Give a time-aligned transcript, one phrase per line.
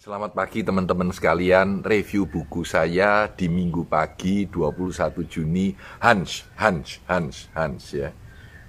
[0.00, 1.84] Selamat pagi teman-teman sekalian.
[1.84, 5.76] Review buku saya di Minggu pagi 21 Juni.
[6.00, 8.08] Hans, Hans, Hans, Hans ya.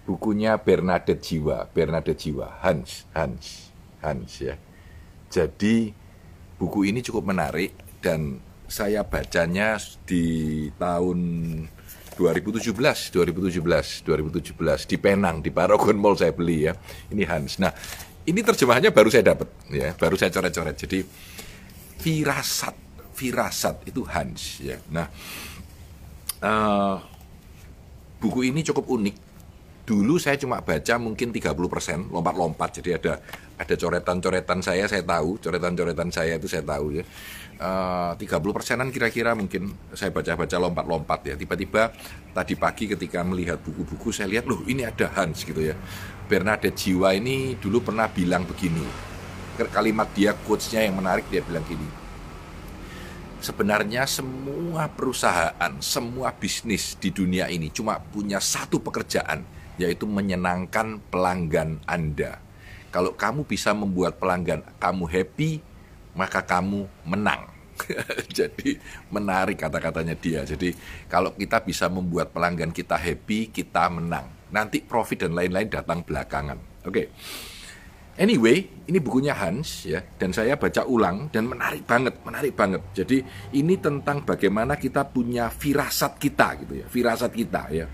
[0.03, 3.71] Bukunya Bernadette Jiwa, Bernadette Jiwa, Hans, Hans,
[4.03, 4.59] Hans ya.
[5.31, 5.95] Jadi
[6.59, 11.19] buku ini cukup menarik dan saya bacanya di tahun
[12.19, 16.75] 2017, 2017, 2017 di Penang di Paragon Mall saya beli ya.
[17.07, 17.55] Ini Hans.
[17.55, 17.71] Nah,
[18.27, 20.75] ini terjemahannya baru saya dapat ya, baru saya coret-coret.
[20.77, 20.99] Jadi
[22.01, 22.75] firasat,
[23.17, 24.77] firasat itu Hans ya.
[24.93, 25.07] Nah,
[26.41, 26.97] uh,
[28.21, 29.30] buku ini cukup unik.
[29.91, 32.79] Dulu saya cuma baca mungkin 30% lompat-lompat.
[32.79, 33.19] Jadi ada
[33.59, 37.03] ada coretan-coretan saya saya tahu, coretan-coretan saya itu saya tahu ya.
[37.59, 41.35] Uh, 30 persenan kira-kira mungkin saya baca-baca lompat-lompat ya.
[41.35, 41.91] Tiba-tiba
[42.31, 45.75] tadi pagi ketika melihat buku-buku saya lihat loh ini ada Hans gitu ya.
[46.23, 48.87] Bernadette Jiwa ini dulu pernah bilang begini.
[49.59, 51.99] Kalimat dia quotes-nya yang menarik dia bilang gini.
[53.43, 61.79] Sebenarnya semua perusahaan, semua bisnis di dunia ini cuma punya satu pekerjaan yaitu menyenangkan pelanggan
[61.87, 62.39] Anda.
[62.91, 65.63] Kalau kamu bisa membuat pelanggan kamu happy,
[66.11, 67.47] maka kamu menang.
[68.37, 68.77] Jadi
[69.09, 70.43] menarik kata-katanya dia.
[70.43, 70.75] Jadi
[71.07, 74.27] kalau kita bisa membuat pelanggan kita happy, kita menang.
[74.51, 76.59] Nanti profit dan lain-lain datang belakangan.
[76.83, 76.91] Oke.
[76.91, 77.07] Okay.
[78.19, 82.83] Anyway, ini bukunya Hans ya, dan saya baca ulang dan menarik banget, menarik banget.
[82.91, 83.23] Jadi
[83.55, 87.87] ini tentang bagaimana kita punya firasat kita gitu ya, firasat kita ya.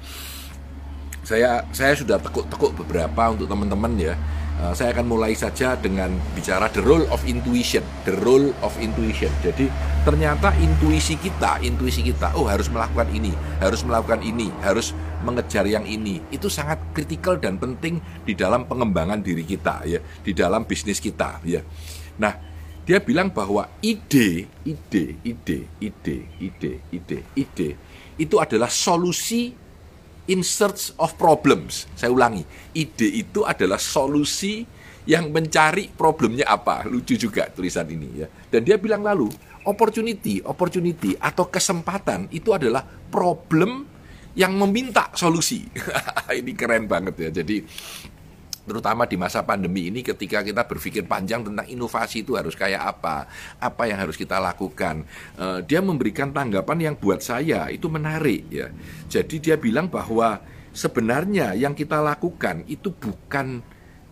[1.27, 4.15] Saya saya sudah tekuk-tekuk beberapa untuk teman-teman ya
[4.57, 9.29] Eh, saya akan mulai saja dengan bicara the role of intuition, the role of intuition.
[9.45, 9.69] Jadi
[10.01, 15.85] ternyata intuisi kita, intuisi kita, oh harus melakukan ini, harus melakukan ini, harus mengejar yang
[15.85, 16.25] ini.
[16.33, 21.37] Itu sangat kritikal dan penting di dalam pengembangan diri kita ya, di dalam bisnis kita
[21.45, 21.61] ya.
[22.17, 22.33] Nah,
[22.81, 27.69] dia bilang bahwa ide, ide, ide, ide, ide, ide, ide
[28.17, 29.66] itu adalah solusi
[30.27, 31.87] in search of problems.
[31.95, 32.43] Saya ulangi,
[32.75, 34.67] ide itu adalah solusi
[35.07, 36.83] yang mencari problemnya apa.
[36.85, 38.27] Lucu juga tulisan ini ya.
[38.51, 39.31] Dan dia bilang lalu,
[39.63, 43.87] opportunity, opportunity atau kesempatan itu adalah problem
[44.37, 45.65] yang meminta solusi.
[46.39, 47.29] ini keren banget ya.
[47.41, 47.63] Jadi
[48.67, 53.31] terutama di masa pandemi ini ketika kita berpikir panjang tentang inovasi itu harus kayak apa,
[53.63, 55.07] apa yang harus kita lakukan.
[55.39, 58.67] Uh, dia memberikan tanggapan yang buat saya itu menarik ya.
[59.07, 60.43] Jadi dia bilang bahwa
[60.75, 63.63] sebenarnya yang kita lakukan itu bukan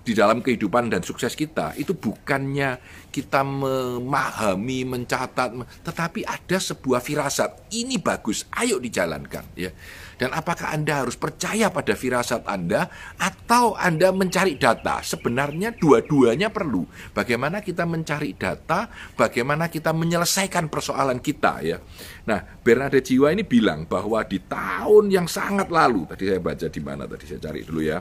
[0.05, 2.77] di dalam kehidupan dan sukses kita itu bukannya
[3.09, 7.73] kita memahami, mencatat, tetapi ada sebuah firasat.
[7.73, 9.73] Ini bagus, ayo dijalankan ya.
[10.15, 12.87] Dan apakah Anda harus percaya pada firasat Anda
[13.19, 15.03] atau Anda mencari data?
[15.03, 16.87] Sebenarnya dua-duanya perlu.
[17.11, 18.87] Bagaimana kita mencari data,
[19.19, 21.83] bagaimana kita menyelesaikan persoalan kita ya.
[22.29, 26.81] Nah, Bernadette Jiwa ini bilang bahwa di tahun yang sangat lalu, tadi saya baca di
[26.83, 27.99] mana tadi saya cari dulu ya.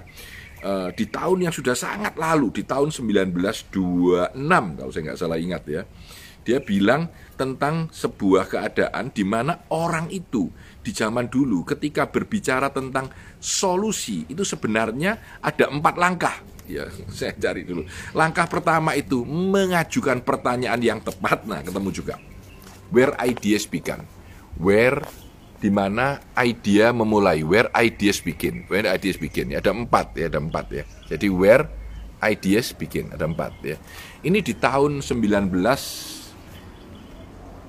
[0.65, 4.33] Uh, di tahun yang sudah sangat lalu, di tahun 1926
[4.81, 5.85] kalau saya nggak salah ingat ya
[6.45, 10.53] dia bilang tentang sebuah keadaan di mana orang itu
[10.85, 13.09] di zaman dulu ketika berbicara tentang
[13.41, 16.37] solusi itu sebenarnya ada empat langkah.
[16.69, 16.87] Ya,
[17.17, 17.89] saya cari dulu.
[18.13, 21.49] Langkah pertama itu mengajukan pertanyaan yang tepat.
[21.49, 22.15] Nah, ketemu juga.
[22.93, 24.05] Where ideas begin.
[24.61, 25.03] Where
[25.65, 29.49] di mana idea memulai, where ideas begin, where ideas begin.
[29.49, 30.85] Ya, ada empat ya, ada empat ya.
[31.09, 31.65] Jadi where
[32.21, 33.81] ideas begin, ada empat ya.
[34.21, 35.49] Ini di tahun 19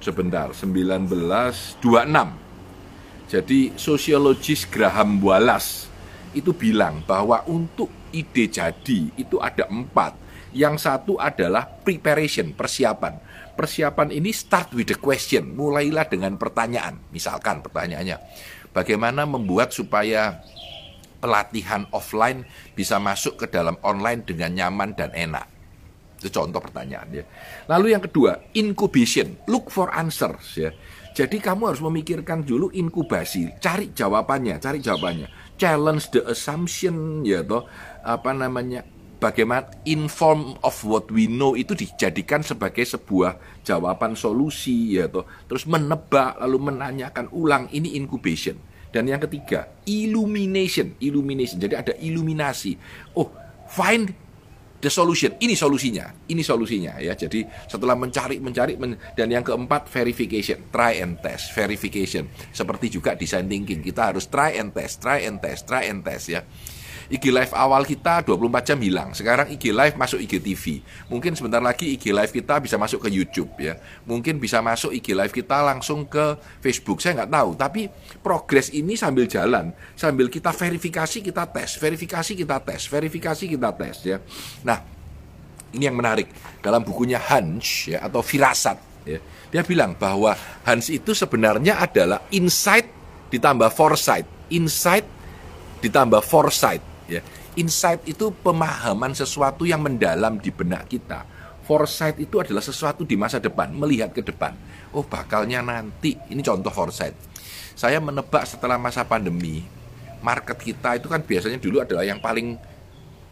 [0.03, 1.79] sebentar 1926
[3.25, 5.89] jadi sosiologis Graham Wallace
[6.35, 10.13] itu bilang bahwa untuk ide jadi itu ada empat
[10.55, 13.19] yang satu adalah preparation persiapan
[13.59, 18.17] persiapan ini start with the question mulailah dengan pertanyaan misalkan pertanyaannya
[18.71, 20.39] bagaimana membuat supaya
[21.19, 25.55] pelatihan offline bisa masuk ke dalam online dengan nyaman dan enak
[26.25, 27.23] itu contoh pertanyaan ya.
[27.69, 30.71] Lalu yang kedua, incubation, look for answers ya.
[31.15, 35.27] Jadi kamu harus memikirkan dulu inkubasi, cari jawabannya, cari jawabannya.
[35.55, 37.63] Challenge the assumption ya toh
[38.03, 38.83] apa namanya?
[39.25, 45.25] Bagaimana inform of what we know itu dijadikan sebagai sebuah jawaban solusi ya toh.
[45.49, 48.53] Terus menebak lalu menanyakan ulang ini incubation.
[48.93, 51.57] Dan yang ketiga, illumination, illumination.
[51.57, 52.77] Jadi ada iluminasi.
[53.17, 53.33] Oh,
[53.65, 54.13] find
[54.77, 55.33] the solution.
[55.41, 57.17] Ini solusinya, ini solusinya ya.
[57.17, 62.29] Jadi setelah mencari mencari men, dan yang keempat verification, try and test, verification.
[62.53, 66.29] Seperti juga design thinking, kita harus try and test, try and test, try and test
[66.29, 66.45] ya.
[67.05, 69.09] IG live awal kita 24 jam hilang.
[69.13, 70.81] Sekarang IG live masuk IGTV.
[71.05, 73.77] Mungkin sebentar lagi IG live kita bisa masuk ke YouTube ya.
[74.09, 76.33] Mungkin bisa masuk IG live kita langsung ke
[76.65, 76.97] Facebook.
[76.97, 77.81] Saya nggak tahu, tapi
[78.25, 83.95] progres ini sambil jalan, sambil kita verifikasi kita tes, verifikasi kita tes, verifikasi kita tes
[84.01, 84.17] ya.
[84.65, 84.81] Nah,
[85.77, 86.31] ini yang menarik
[86.65, 89.21] dalam bukunya Hans ya atau Firasat ya.
[89.53, 90.33] Dia bilang bahwa
[90.65, 92.89] Hans itu sebenarnya adalah insight
[93.29, 94.25] ditambah foresight.
[94.49, 95.05] Insight
[95.85, 97.21] ditambah foresight ya.
[97.57, 101.25] Insight itu pemahaman sesuatu yang mendalam di benak kita.
[101.65, 104.53] Foresight itu adalah sesuatu di masa depan, melihat ke depan.
[104.93, 106.13] Oh, bakalnya nanti.
[106.29, 107.17] Ini contoh foresight.
[107.73, 109.65] Saya menebak setelah masa pandemi,
[110.21, 112.55] market kita itu kan biasanya dulu adalah yang paling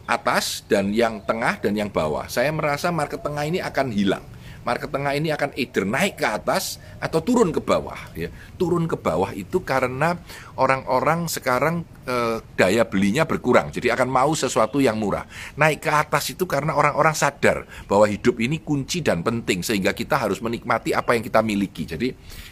[0.04, 2.26] atas dan yang tengah dan yang bawah.
[2.26, 4.33] Saya merasa market tengah ini akan hilang
[4.64, 8.32] market tengah ini akan either naik ke atas atau turun ke bawah ya.
[8.56, 10.16] Turun ke bawah itu karena
[10.56, 13.70] orang-orang sekarang eh, daya belinya berkurang.
[13.70, 15.28] Jadi akan mau sesuatu yang murah.
[15.60, 20.16] Naik ke atas itu karena orang-orang sadar bahwa hidup ini kunci dan penting sehingga kita
[20.16, 21.84] harus menikmati apa yang kita miliki.
[21.84, 22.08] Jadi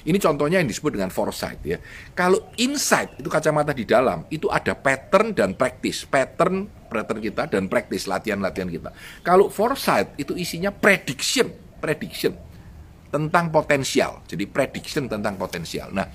[0.06, 1.80] ini contohnya yang disebut dengan foresight ya.
[2.12, 6.04] Kalau insight itu kacamata di dalam itu ada pattern dan practice.
[6.04, 8.90] Pattern pattern kita dan practice latihan-latihan kita.
[9.24, 12.38] Kalau foresight itu isinya prediction prediction
[13.10, 14.22] tentang potensial.
[14.24, 15.90] Jadi prediction tentang potensial.
[15.90, 16.06] Nah,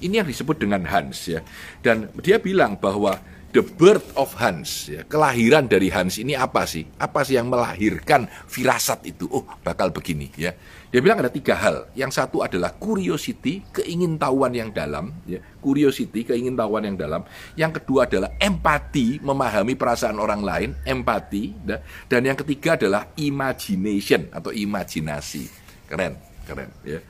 [0.00, 1.42] ini yang disebut dengan Hans ya.
[1.82, 3.18] Dan dia bilang bahwa
[3.56, 6.84] the birth of Hans ya, kelahiran dari Hans ini apa sih?
[7.00, 9.24] Apa sih yang melahirkan firasat itu?
[9.32, 10.52] Oh, bakal begini ya.
[10.92, 11.88] Dia bilang ada tiga hal.
[11.96, 15.40] Yang satu adalah curiosity, keingintahuan yang dalam, ya.
[15.64, 17.24] Curiosity, keingintahuan yang dalam.
[17.56, 21.80] Yang kedua adalah empati, memahami perasaan orang lain, empati, ya.
[22.12, 25.48] dan yang ketiga adalah imagination atau imajinasi.
[25.88, 26.12] Keren,
[26.44, 27.00] keren, ya.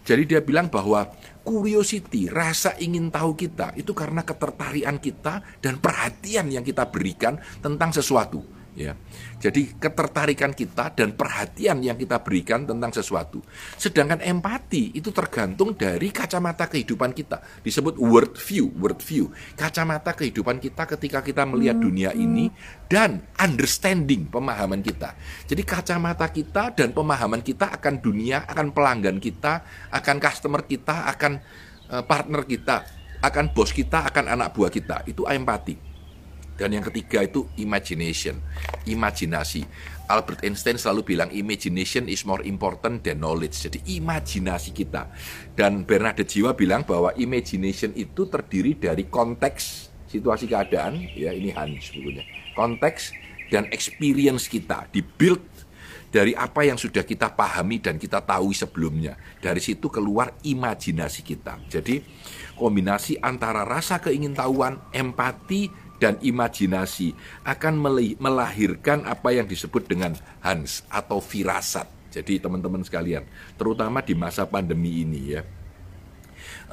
[0.00, 1.06] Jadi dia bilang bahwa
[1.44, 7.92] curiosity, rasa ingin tahu kita itu karena ketertarikan kita dan perhatian yang kita berikan tentang
[7.92, 8.94] sesuatu ya.
[9.40, 13.40] Jadi ketertarikan kita dan perhatian yang kita berikan tentang sesuatu.
[13.80, 17.40] Sedangkan empati itu tergantung dari kacamata kehidupan kita.
[17.64, 19.32] Disebut world view, world view.
[19.56, 22.52] Kacamata kehidupan kita ketika kita melihat dunia ini
[22.86, 25.16] dan understanding pemahaman kita.
[25.48, 31.32] Jadi kacamata kita dan pemahaman kita akan dunia, akan pelanggan kita, akan customer kita, akan
[31.88, 32.76] eh, partner kita,
[33.24, 35.00] akan bos kita, akan anak buah kita.
[35.08, 35.89] Itu empati.
[36.60, 38.36] Dan yang ketiga itu imagination,
[38.84, 39.64] imajinasi.
[40.12, 43.56] Albert Einstein selalu bilang imagination is more important than knowledge.
[43.56, 45.08] Jadi imajinasi kita.
[45.56, 51.96] Dan Bernard Jiwa bilang bahwa imagination itu terdiri dari konteks situasi keadaan, ya ini Hans
[51.96, 52.28] bukunya.
[52.52, 53.16] Konteks
[53.48, 55.40] dan experience kita dibuild
[56.10, 59.14] dari apa yang sudah kita pahami dan kita tahu sebelumnya.
[59.38, 61.56] Dari situ keluar imajinasi kita.
[61.70, 62.02] Jadi
[62.58, 67.12] kombinasi antara rasa keingintahuan, empati, dan imajinasi
[67.44, 67.76] akan
[68.16, 71.86] melahirkan apa yang disebut dengan Hans atau firasat.
[72.10, 73.22] Jadi teman-teman sekalian,
[73.54, 75.46] terutama di masa pandemi ini ya,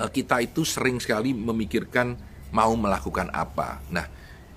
[0.01, 2.17] eh, kita itu sering sekali memikirkan
[2.49, 3.83] mau melakukan apa.
[3.93, 4.07] Nah,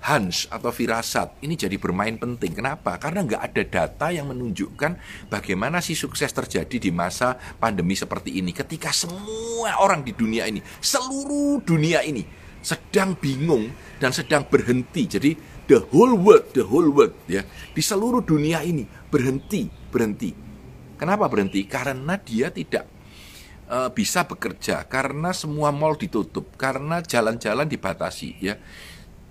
[0.01, 2.57] Hans atau firasat ini jadi bermain penting.
[2.57, 2.97] Kenapa?
[2.97, 4.97] Karena nggak ada data yang menunjukkan
[5.29, 8.49] bagaimana sih sukses terjadi di masa pandemi seperti ini.
[8.49, 15.05] Ketika semua orang di dunia ini, seluruh dunia ini sedang bingung dan sedang berhenti.
[15.05, 15.31] Jadi
[15.65, 20.31] the whole world, the whole world ya di seluruh dunia ini berhenti, berhenti.
[20.95, 21.65] Kenapa berhenti?
[21.65, 22.85] Karena dia tidak
[23.71, 28.59] uh, bisa bekerja, karena semua mall ditutup, karena jalan-jalan dibatasi ya.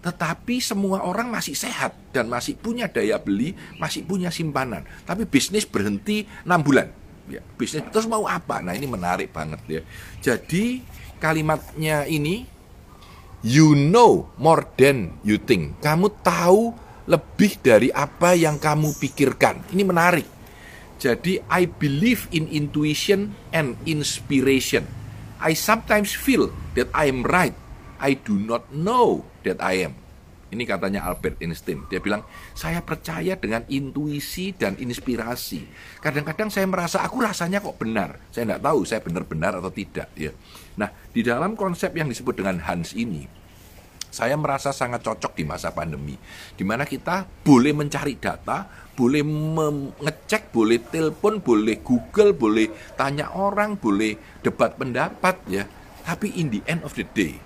[0.01, 4.83] Tetapi semua orang masih sehat dan masih punya daya beli, masih punya simpanan.
[5.05, 6.89] Tapi bisnis berhenti 6 bulan.
[7.29, 8.65] Ya, bisnis terus mau apa?
[8.65, 9.83] Nah, ini menarik banget ya.
[10.25, 10.81] Jadi
[11.21, 12.49] kalimatnya ini
[13.41, 15.81] You know more than you think.
[15.81, 16.77] Kamu tahu
[17.09, 19.65] lebih dari apa yang kamu pikirkan.
[19.73, 20.29] Ini menarik.
[21.01, 24.85] Jadi I believe in intuition and inspiration.
[25.41, 27.57] I sometimes feel that I am right.
[27.97, 30.00] I do not know that I am.
[30.51, 31.87] Ini katanya Albert Einstein.
[31.87, 32.27] Dia bilang,
[32.59, 35.63] saya percaya dengan intuisi dan inspirasi.
[36.03, 38.19] Kadang-kadang saya merasa, aku rasanya kok benar.
[38.35, 40.11] Saya tidak tahu saya benar-benar atau tidak.
[40.19, 40.35] Ya.
[40.75, 43.31] Nah, di dalam konsep yang disebut dengan Hans ini,
[44.11, 46.19] saya merasa sangat cocok di masa pandemi,
[46.59, 48.67] di mana kita boleh mencari data,
[48.99, 55.63] boleh mengecek, boleh telepon, boleh Google, boleh tanya orang, boleh debat pendapat ya.
[56.03, 57.39] Tapi in the end of the day,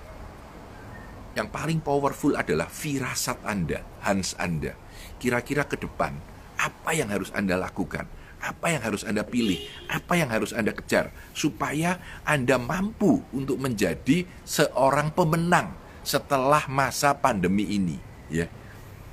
[1.34, 4.78] yang paling powerful adalah firasat Anda, Hans Anda.
[5.18, 6.14] Kira-kira ke depan,
[6.58, 8.06] apa yang harus Anda lakukan?
[8.38, 9.58] Apa yang harus Anda pilih?
[9.90, 11.10] Apa yang harus Anda kejar?
[11.34, 15.74] Supaya Anda mampu untuk menjadi seorang pemenang
[16.04, 17.96] setelah masa pandemi ini.
[18.28, 18.46] Ya,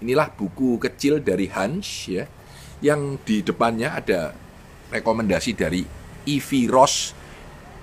[0.01, 2.25] Inilah buku kecil dari Hans ya,
[2.81, 4.33] yang di depannya ada
[4.89, 5.85] rekomendasi dari
[6.25, 7.13] Evie Ross,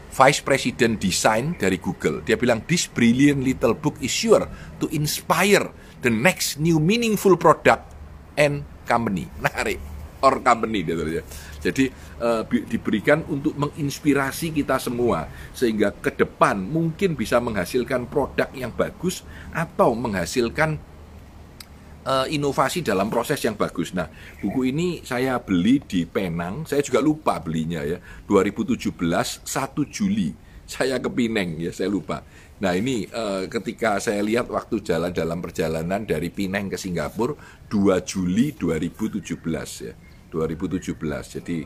[0.08, 2.24] Vice President Design dari Google.
[2.24, 4.48] Dia bilang, this brilliant little book is sure
[4.80, 5.68] to inspire
[6.00, 7.94] the next new meaningful product
[8.34, 9.28] and company.
[9.44, 9.78] Menarik.
[10.18, 11.24] Or company dia tulis ya.
[11.62, 18.74] Jadi uh, diberikan untuk menginspirasi kita semua sehingga ke depan mungkin bisa menghasilkan produk yang
[18.74, 19.22] bagus
[19.54, 20.82] atau menghasilkan
[22.08, 23.92] uh, inovasi dalam proses yang bagus.
[23.92, 24.08] Nah,
[24.40, 28.00] buku ini saya beli di Penang, saya juga lupa belinya ya.
[28.24, 28.88] 2017
[29.44, 29.44] 1
[29.92, 30.32] Juli
[30.68, 32.24] saya ke Pineng ya, saya lupa.
[32.58, 37.36] Nah, ini uh, ketika saya lihat waktu jalan dalam perjalanan dari Pineng ke Singapura
[37.70, 39.94] 2 Juli 2017 ya.
[40.28, 41.40] 2017.
[41.40, 41.64] Jadi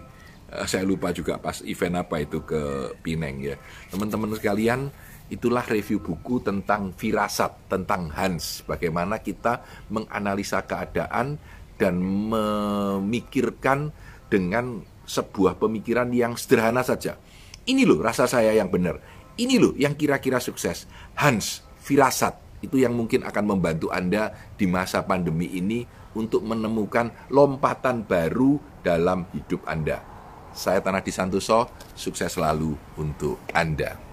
[0.53, 3.57] uh, saya lupa juga pas event apa itu ke Pineng ya.
[3.89, 4.93] Teman-teman sekalian,
[5.33, 11.41] itulah review buku tentang firasat, tentang Hans, bagaimana kita menganalisa keadaan
[11.81, 13.89] dan memikirkan
[14.29, 17.17] dengan sebuah pemikiran yang sederhana saja.
[17.65, 19.01] Ini loh rasa saya yang benar.
[19.41, 20.85] Ini loh yang kira-kira sukses.
[21.17, 28.05] Hans, firasat, itu yang mungkin akan membantu Anda di masa pandemi ini untuk menemukan lompatan
[28.05, 30.05] baru dalam hidup Anda.
[30.53, 34.12] Saya Tanah Disantoso, sukses selalu untuk Anda.